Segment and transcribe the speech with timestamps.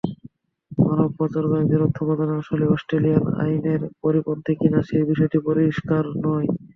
[0.77, 6.47] মানবপাচারকারীদের অর্থ প্রদান আসলেই অস্ট্রেলিয়ান আইনের পরিপন্থী কিনা সেই বিষয়টি পরিষ্কার নয়।